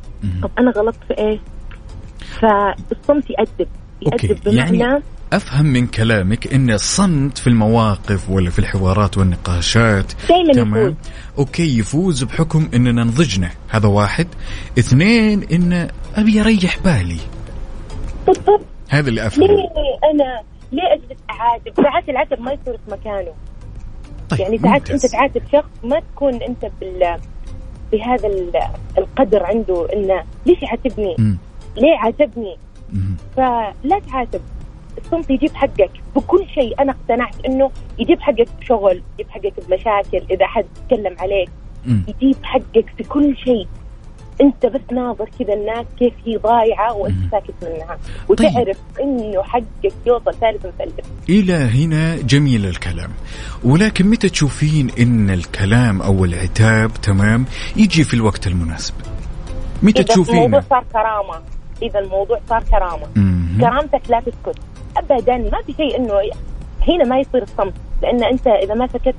[0.43, 1.41] طب أنا غلطت في إيش؟
[2.41, 3.69] فالصمت يأدب.
[4.03, 5.03] يأدب بمعنى يعني
[5.33, 10.95] أفهم من كلامك إن الصمت في المواقف ولا في الحوارات والنقاشات دايما تمام؟ يفوز.
[11.39, 13.51] أوكي يفوز بحكم إننا نضجنا.
[13.69, 14.27] هذا واحد.
[14.79, 17.21] اثنين إن أبي اريح بالي.
[18.27, 19.47] بالضبط هذا اللي أفهمه.
[19.47, 19.61] ليه
[20.13, 23.33] أنا ليه أجلس أعاتب ساعات العتب ما يصير في مكانه
[24.31, 24.91] طيب يعني ساعات.
[24.91, 27.17] أنت تعاتب شخص ما تكون أنت بال
[27.93, 28.63] بهذا ال-
[28.99, 31.17] القدر عنده إنه ليش يعاتبني؟
[31.77, 32.57] ليه عاتبني؟
[33.37, 34.41] فلا تعاتب
[34.99, 40.47] الصمت يجيب حقك بكل شيء أنا اقتنعت إنه يجيب حقك بشغل يجيب حقك بمشاكل إذا
[40.47, 41.51] حد تكلم عليك.
[41.87, 43.67] يجيب حقك في كل شيء
[44.41, 47.31] انت بس ناظر كذا الناس كيف هي ضايعة وإنت.
[47.31, 47.99] ساكت منها.
[48.29, 53.11] وتعرف إنه حقك يوصل ثالث مثلث إلى هنا جميل الكلام.
[53.65, 57.45] ولكن متى تشوفين إن الكلام أو العتاب تمام؟
[57.77, 58.95] يجي في الوقت المناسب.
[59.83, 61.41] متى إذا الموضوع صار كرامة.
[61.83, 63.07] إذا الموضوع صار كرامة.
[63.61, 64.59] كرامتك لا تسكت.
[64.97, 66.15] ابدا ما في شيء إنه
[66.89, 67.75] هنا ما يصير الصمت.
[68.03, 69.15] لأن أنت إذا ما سكت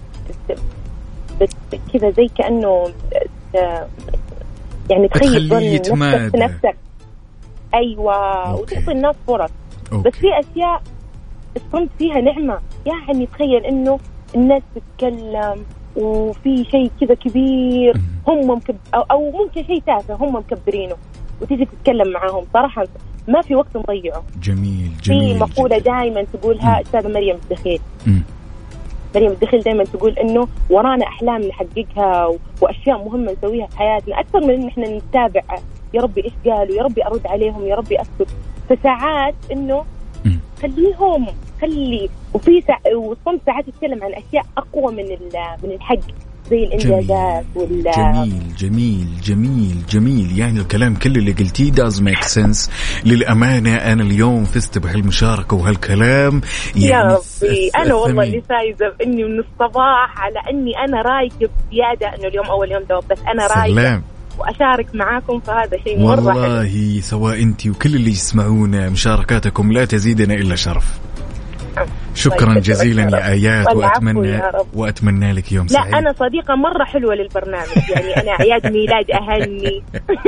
[1.93, 2.83] كذا زي كأنه
[3.53, 3.87] ت-
[4.89, 6.31] يعني تخيل ظن نفسك.
[6.31, 6.75] في نفسك
[7.73, 8.15] أيوه
[8.51, 8.75] أوكي.
[8.75, 9.51] وتعطي الناس فرص
[9.91, 10.13] بس.
[10.13, 10.81] في أشياء
[11.55, 13.99] الصمت فيها نعمة يعني تخيل إنه
[14.35, 18.75] الناس تتكلم وفي شيء كذا كبير هم مكب...
[18.95, 20.95] أو, أو ممكن شيء تافه هم مكبرينه
[21.41, 22.87] وتيجي تتكلم معاهم صراحة
[23.27, 25.91] ما في وقت نضيعه جميل في جميل مقولة جداً.
[25.91, 27.79] دائما تقولها أستاذة مريم الدخيل.
[29.15, 34.19] مريم الدخيل دائما تقول إنه ورانا أحلام نحققها و- وأشياء مهمة نسويها في حياتنا.
[34.19, 35.41] أكثر من إن إحنا نتابع
[35.93, 38.27] يا ربي إيش قالوا يا ربي أرد عليهم يا ربي أسكت
[38.69, 39.85] فساعات إنه
[40.25, 40.39] مم.
[40.61, 41.25] خليهم
[41.61, 42.09] خلي.
[42.33, 42.95] وفي سا...
[42.95, 45.29] والصمت ساعات يتكلم عن أشياء أقوى من ال...
[45.63, 45.97] من الحق.
[46.49, 50.39] زي الإنجازات وال جميل جميل جميل جميل.
[50.39, 52.69] يعني الكلام كله اللي قلتيه does make sense.
[53.05, 56.41] للأمانة أنا اليوم فزت بهالمشاركة وهالكلام.
[56.75, 57.21] يا يعني ربي
[57.69, 58.23] الث- أنا والله.
[58.23, 62.15] اللي فايزة بإني من الصباح على إني أنا رايقة بزيادة.
[62.19, 64.03] انه اليوم أول يوم دوام بس أنا رايقة سلام.
[64.39, 66.27] وأشارك معاكم فهذا شيء مرة حلو.
[66.27, 70.99] والله سواء أنت وكل اللي يسمعونا مشاركاتكم لا تزيدنا إلا شرف.
[72.15, 73.01] شكرا الله جزيلا
[73.33, 73.77] يا رب.
[73.77, 74.67] والعفو وأتمنى يا رب.
[74.73, 79.83] وأتمنى لك يوم لا سعيد أنا صديقة مرة حلوة للبرنامج يعني أنا اعياد ميلاد اهني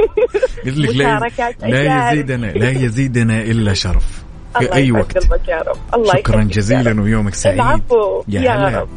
[0.66, 1.20] قلت لك لا
[1.62, 2.12] لا.
[2.12, 4.22] يزيدنا لا يزيدنا إلا شرف
[4.60, 7.00] في يسعد وقت يا رب الله شكرا جزيلا رب.
[7.00, 8.80] ويومك سعيد العفو يا يا.
[8.80, 8.90] رب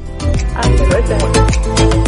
[0.81, 2.04] وسهلا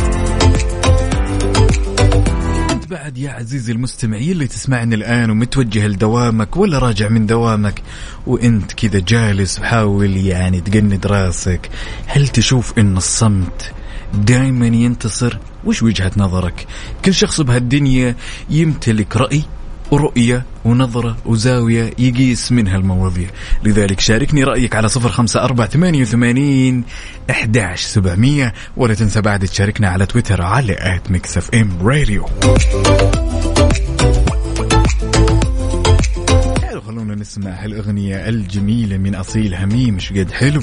[2.86, 7.82] بعد يا عزيزي المستمعين اللي تسمعني الآن ومتوجه لدوامك ولا راجع من دوامك
[8.26, 11.70] وإنت كذا جالس وحاول يعني تقند راسك
[12.06, 13.72] هل تشوف إن الصمت
[14.14, 16.66] دائما ينتصر؟ وش وجهة نظرك؟
[17.04, 18.16] كل شخص بهالدنيا
[18.50, 19.42] يمتلك رأي؟
[19.90, 23.28] ورؤية ونظرة وزاوية يقيس منها المواضيع.
[23.64, 26.84] لذلك شاركني رأيك على صفر خمسة أربعة ثمانية وثمانين
[27.30, 32.26] أحداش سبعمية ولا تنسى بعد تشاركنا على تويتر على at Mix FM Radio.
[36.86, 40.62] خلونا نسمع هالأغنية الجميلة من أصيل هميم مش قد حلو؟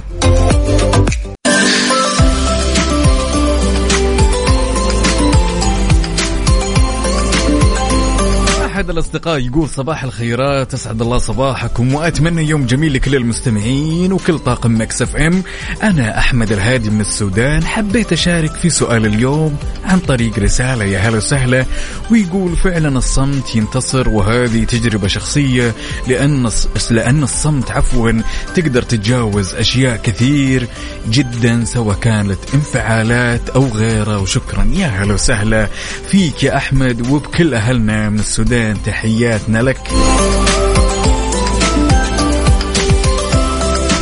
[8.73, 14.81] أحد الأصدقاء يقول صباح الخيرات أسعد الله صباحكم وأتمنى يوم جميل لكل المستمعين وكل طاقم
[14.81, 15.43] Mix FM.
[15.83, 21.17] أنا أحمد الهادي من السودان حبيت أشارك في سؤال اليوم عن طريق رسالة يا هلا
[21.17, 21.65] وسهلا
[22.11, 25.73] ويقول فعلا الصمت ينتصر وهذه تجربة شخصية
[26.07, 28.11] لأن الص- لأن الصمت عفوا
[28.55, 30.67] تقدر تتجاوز أشياء كثير
[31.09, 35.67] جدا سواء كانت انفعالات أو غيرها وشكرا يا هلا وسهلا
[36.11, 38.62] فيك يا أحمد وبكل أهلنا من السودان.
[38.85, 39.89] تحياتنا لك.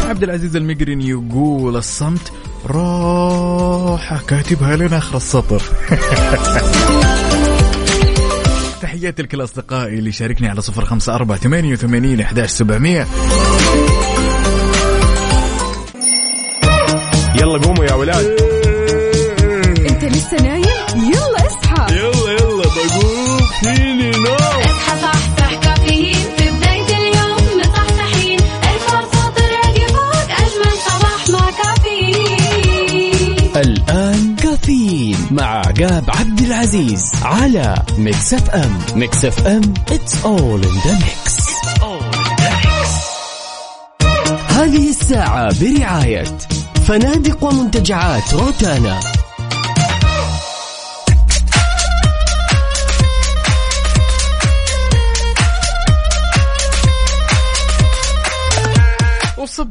[0.10, 2.32] عبد العزيز المقرن يقول الصمت
[2.66, 5.62] راحة كاتبها لنا آخر السطر.
[8.82, 13.08] تحياتي لكل أصدقائي اللي شاركني على صفر خمسة أربعة ثمانية وثمانين أحداش سبعمية.
[17.36, 18.26] يلا قوموا يا ولاد.
[19.90, 21.96] انت لسه نايم؟ يلا اصحى.
[21.96, 29.88] يلا يلا بقوم فيني نو اصحى صحصح كافيين في بداية اليوم مصحصحين ارفع صوت الراديو
[29.88, 33.52] فوق أجمل صباح مع كافيين.
[33.56, 40.94] الآن كافيين مع عقاب عبد العزيز على Mix FM Mix FM it's all in the
[40.94, 41.42] mix
[44.48, 46.24] هذه الساعة برعاية
[46.88, 49.00] فنادق ومنتجعات روتانا.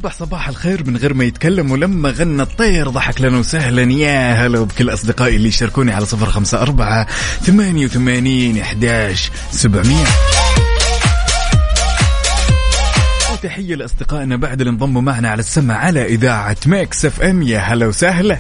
[0.01, 3.83] وصبح صباح الخير من غير ما يتكلم ولما غنى الطير ضحك لنا وسهلا.
[3.83, 7.07] يا هلا بكل أصدقائي اللي يشاركوني على صفر خمسة أربعة
[7.43, 10.05] ثمانية وثمانين إحداش سبعمية.
[13.33, 17.43] وتحية لأصدقائنا بعد اللي انضموا معنا على السمع على إذاعة Mix FM.
[17.43, 18.39] يا هلا وسهلا.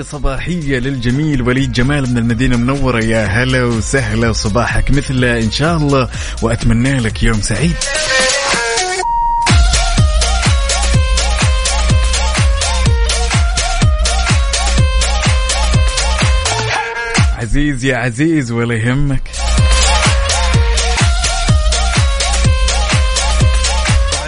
[0.00, 3.04] تحية صباحية للجميل وليد جمال من المدينة المنورة.
[3.04, 6.08] يا هلا وسهلا وصباحك مثله إن شاء الله
[6.42, 7.76] وأتمنى لك يوم سعيد.
[17.38, 19.39] عزيز يا عزيز ولا يهمك.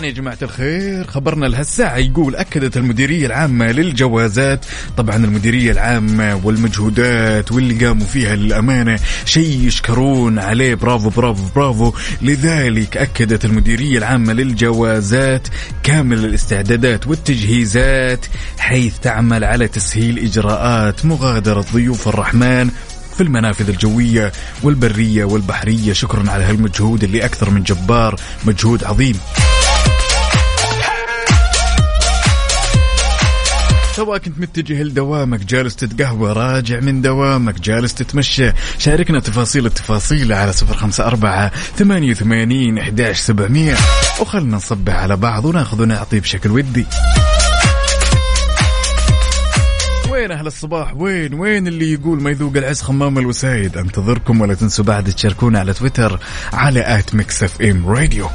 [0.07, 1.07] يا جماعة الخير.
[1.07, 4.65] خبرنا لهالساعة يقول أكدت المديرية العامة للجوازات.
[4.97, 10.75] طبعا المديرية العامة والمجهودات واللي قاموا فيها للأمانة شيء يشكرون عليه.
[10.75, 11.93] برافو برافو برافو.
[12.23, 15.49] لذلك أكدت المديرية العامة للجوازات
[15.83, 18.27] كامل الاستعدادات والتجهيزات
[18.59, 22.71] حيث تعمل على تسهيل إجراءات مغادرة ضيوف الرحمن
[23.17, 24.33] في المنافذ الجوية
[24.63, 25.93] والبرية والبحرية.
[25.93, 28.21] شكرا على هالمجهود اللي أكثر من جبار.
[28.45, 29.15] مجهود عظيم.
[33.97, 40.53] سواء كنت متجه لدوامك جالس تتقهوى راجع من دوامك جالس تتمشى شاركنا تفاصيل التفاصيل على
[40.53, 43.77] صفر خمسة أربعة ثمانية وثمانين إحداش سبعمية.
[44.21, 46.87] وخلنا نصبح على بعض وناخذ ونعطي بشكل ودي.
[50.11, 54.85] وين أهل الصباح؟ وين؟ وين اللي يقول ما يذوق العز خمام الوسايد؟ أنتظركم ولا تنسوا
[54.85, 56.21] بعد تشاركونا على تويتر
[56.53, 58.29] على at Mix FM Radio.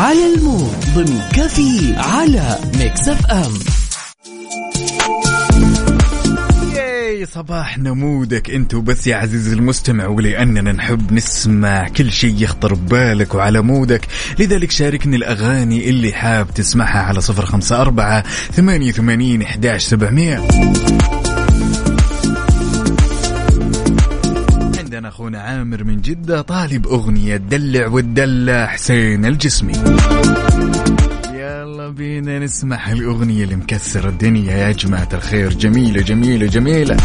[0.00, 3.52] على ال mood ضمن كافيين على Mix FM
[7.24, 13.60] صباح نمودك انت وبس يا عزيزي المستمع ولأننا نحب نسمع كل شيء يخطر ببالك وعلى
[13.60, 14.06] مودك.
[14.38, 19.42] لذلك شاركني الأغاني اللي حاب تسمعها على صفر خمسة أربعة ثمانية وثمانين
[25.10, 29.72] أخونا عامر من جدة طالب أغنية دلع والدلع حسين الجسمي.
[31.34, 34.52] يلا بينا نسمع الأغنية اللي مكسرة الدنيا.
[34.56, 36.96] يا جماعة الخير جميلة جميلة جميلة.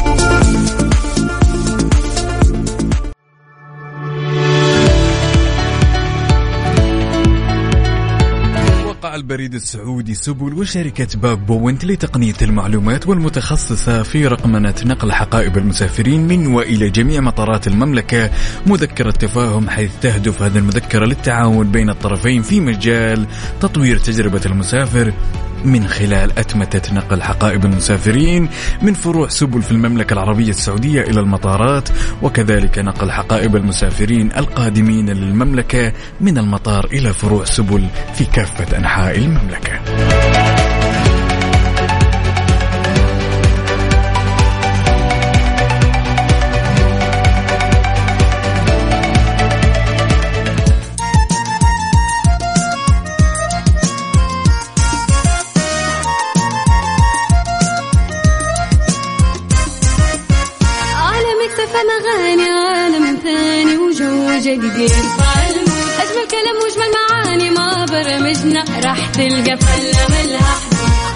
[9.16, 16.48] البريد السعودي سبل وشركة Bag Point لتقنية المعلومات والمتخصصة في رقمنة نقل حقائب المسافرين من
[16.48, 18.30] وإلى جميع مطارات المملكة.
[18.68, 23.26] مذكرة تفاهم حيث تهدف هذه المذكرة للتعاون بين الطرفين في مجال
[23.62, 25.14] تطوير تجربة المسافر.
[25.66, 28.50] من خلال أتمتة نقل حقائب المسافرين
[28.82, 31.90] من فروع سبل في المملكة العربية السعودية إلى المطارات
[32.22, 40.65] وكذلك نقل حقائب المسافرين القادمين للمملكة من المطار إلى فروع سبل في كافة أنحاء المملكة.
[64.46, 64.92] وجو جديد.
[64.92, 68.66] يرفع المود أجمل كلام وأجمل معاني ما برمجنا.
[68.86, 70.56] راح تلقى فلة ملها.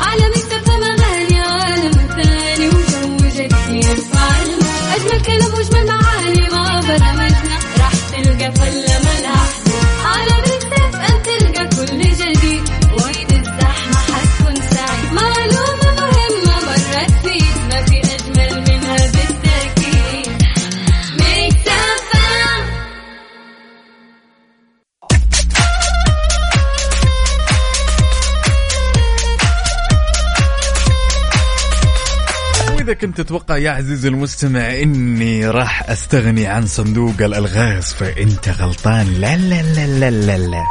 [0.02, 3.86] عالم اكتفى اغاني عالم ثاني وجو جديد
[4.96, 7.58] أجمل كلام وأجمل معاني ما برمجنا.
[7.80, 9.09] راح تلقى فلة ملها
[32.90, 39.14] وإذا كنت تتوقع يا عزيزي المستمع إني راح أستغني عن صندوق الألغاز فأنت غلطان.
[39.14, 40.64] لا لا لا لا لا, لا.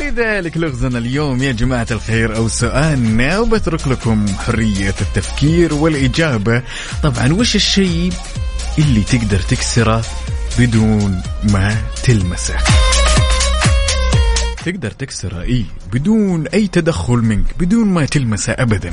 [0.00, 6.62] لذلك لغزنا اليوم يا جماعة الخير أو سؤالنا وبترك لكم حرية التفكير والإجابة.
[7.02, 8.12] طبعا وش الشيء
[8.78, 10.04] اللي تقدر تكسره
[10.58, 12.54] بدون ما تلمسه؟
[14.64, 18.90] تقدر تكسره اي بدون أي تدخل منك بدون ما تلمسه ابدا.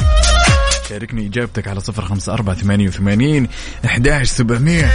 [0.90, 3.48] شاركني إجابتك على صفر خمسة أربعة ثمانية وثمانين
[3.86, 4.92] أحداش سبعمية.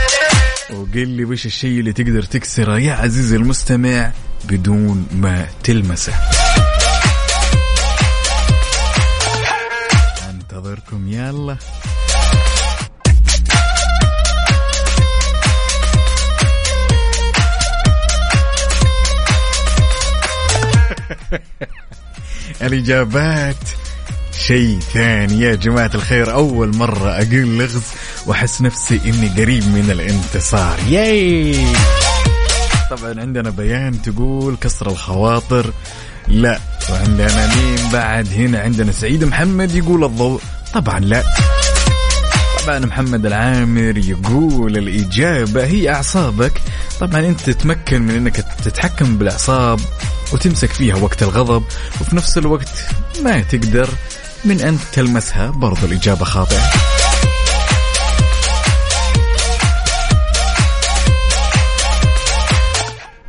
[0.71, 4.13] وقل لي وش الشيء اللي تقدر تكسره يا عزيزي المستمع
[4.45, 6.15] بدون ما تلمسه.
[10.31, 11.57] أنتظركم يلا.
[22.63, 23.57] الإجابات.
[24.47, 25.41] شيء ثاني.
[25.41, 27.83] يا جماعة الخير أول مرة أقول لغز
[28.27, 30.79] وأحس نفسي إني قريب من الانتصار.
[30.89, 31.67] ياي!
[32.91, 35.73] طبعا عندنا بيان تقول كسر الخواطر.
[36.29, 36.59] لا.
[36.91, 40.41] وعندنا مين بعد؟ هنا عندنا سعيد محمد يقول الضوء.
[40.75, 41.23] طبعا لا.
[42.63, 46.53] طبعا محمد العامر يقول الإجابة هي أعصابك.
[47.01, 49.81] طبعا أنت تتمكن من أنك تتحكم بالأعصاب
[50.33, 51.65] وتمسك فيها وقت الغضب
[52.01, 52.69] وفي نفس الوقت
[53.23, 53.89] ما تقدر
[54.45, 56.61] من أن تلمسها برضو الإجابة خاطئة.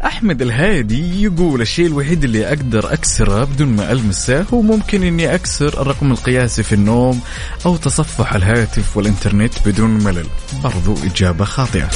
[0.06, 5.82] أحمد الهادي يقول الشيء الوحيد اللي أقدر أكسره بدون ما ألمسه هو ممكن إني أكسر
[5.82, 7.22] الرقم القياسي في النوم
[7.66, 10.28] أو تصفح الهاتف والإنترنت بدون ملل.
[10.64, 11.90] برضو إجابة خاطئة.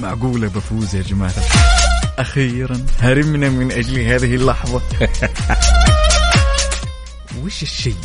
[0.00, 1.32] معقولة بفوز يا جماعة؟
[2.18, 4.82] أخيرا هرمنا من أجل هذه اللحظة.
[7.40, 7.96] وش الشيء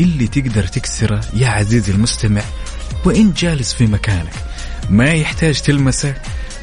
[0.00, 2.42] اللي تقدر تكسره يا عزيزي المستمع؟
[3.04, 4.32] وإن جالس في مكانك
[4.90, 6.14] ما يحتاج تلمسه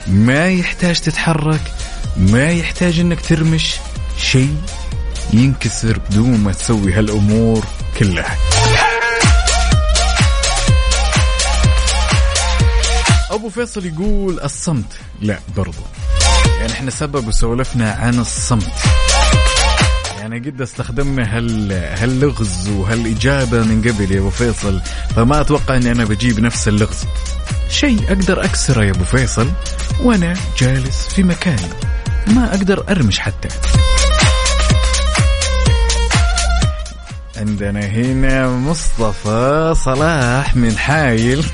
[0.07, 1.61] ما يحتاج تتحرك
[2.17, 3.75] ما يحتاج إنك ترمش
[4.17, 4.55] شيء
[5.33, 7.65] ينكسر بدون ما تسوي هالأمور
[7.97, 8.37] كلها.
[13.31, 14.93] أبو فيصل يقول الصمت.
[15.21, 15.81] لا برضو.
[16.59, 18.73] يعني إحنا سبب وسولفنا عن الصمت.
[20.27, 24.81] يعني قد استخدمنا هال هاللغز وهالإجابة من قبل يا أبو فيصل
[25.15, 27.05] فما أتوقع إني أنا بجيب نفس اللغز.
[27.69, 29.47] شيء أقدر أكسره يا أبو فيصل
[30.01, 31.69] وأنا جالس في مكاني
[32.27, 33.49] ما أقدر أرمش حتى.
[37.37, 41.45] عندنا هنا مصطفى صلاح من حايل.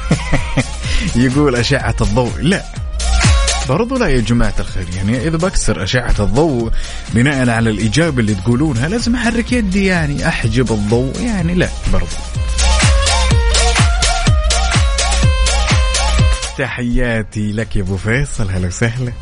[1.15, 2.63] يقول أشعة الضوء لا.
[3.69, 6.71] برضو لا يا جماعة الخير يعني إذا بكسر أشعة الضوء
[7.13, 12.05] بناء على الإجابة اللي تقولونها لازم أحرك يدي يعني أحجب الضوء يعني لا برضو.
[16.57, 19.13] تحياتي لك يا أبو فيصل هلا وسهلا.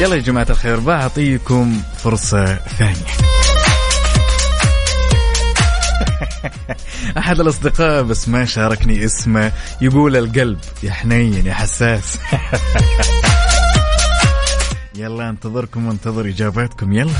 [0.00, 2.94] يلا يا جماعة الخير بعطيكم فرصة ثانية.
[7.18, 12.18] أحد الأصدقاء بس ما شاركني اسمه يقول القلب يا حنين يا حساس.
[15.00, 17.12] يلا انتظركم وانتظر إجاباتكم يلا.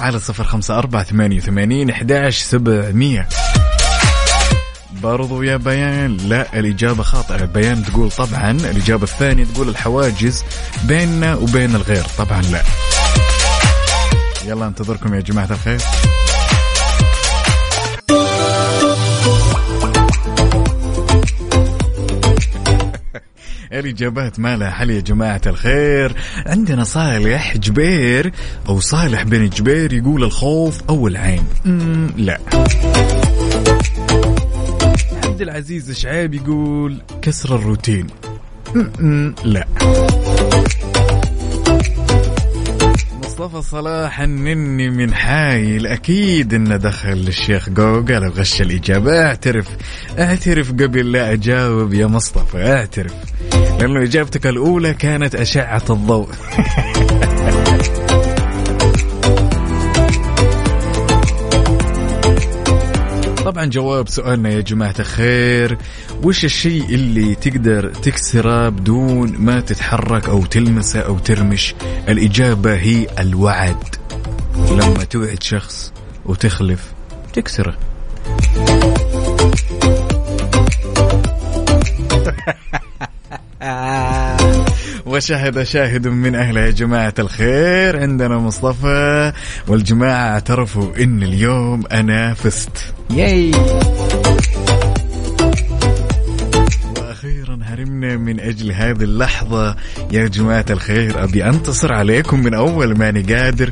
[0.00, 3.28] على صفر خمسة أربعة ثمانية وثمانين أحداش سبعمية.
[5.02, 7.44] برضو يا بيان لا الإجابة خاطئة.
[7.44, 10.44] بيان تقول طبعا الإجابة الثانية تقول الحواجز
[10.84, 12.04] بيننا وبين الغير.
[12.18, 12.62] طبعا لا.
[14.46, 15.80] يلا انتظركم يا جماعة الخير.
[23.80, 26.14] الإجابات ما لها حل يا جماعة الخير.
[26.46, 28.32] عندنا صالح جبير
[28.68, 31.44] أو صالح بن جبير يقول الخوف أو العين.
[32.16, 32.38] لا.
[35.24, 38.06] عبد العزيز شعيب يقول كسر الروتين.
[39.44, 39.66] لا.
[43.24, 45.86] مصطفى صلاح النني من حايل.
[45.86, 49.22] أكيد انه دخل الشيخ جوجل وغش الإجابة.
[49.22, 49.68] اعترف
[50.18, 53.14] اعترف قبل لا أجاوب يا مصطفى اعترف.
[53.82, 56.28] لأنه إجابتك الأولى كانت أشعة الضوء.
[63.44, 65.78] طبعا جواب سؤالنا يا جماعة الخير
[66.22, 71.74] وش الشيء اللي تقدر تكسره بدون ما تتحرك أو تلمسه أو ترمش؟
[72.08, 73.96] الإجابة هي الوعد.
[74.70, 75.92] لما توعد شخص
[76.26, 76.92] وتخلف
[77.32, 77.76] تكسره.
[85.12, 89.32] وشهد شاهد من أهله يا جماعة الخير عندنا مصطفى
[89.68, 92.94] والجماعة اعترفوا إن اليوم أنا فزت.
[93.10, 93.50] ياي
[97.82, 99.76] أنا من أجل هذه اللحظة.
[100.12, 103.70] يا جماعة الخير أبي أنتصر عليكم من أول ماني قادر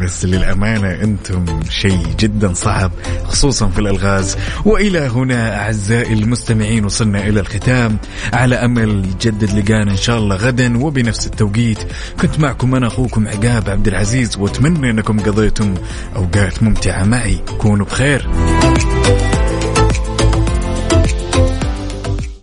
[0.00, 2.92] بس للأمانة أنتم شيء جدا صعب
[3.24, 4.36] خصوصا في الألغاز.
[4.64, 7.98] وإلى هنا أعزائي المستمعين وصلنا إلى الختام.
[8.32, 11.78] على أمل يجدد لقانا إن شاء الله غدا وبنفس التوقيت
[12.20, 15.74] كنت معكم أنا أخوكم عقاب عبد العزيز وأتمنى أنكم قضيتم
[16.16, 17.38] أوقات ممتعة معي.
[17.58, 18.28] كونوا بخير.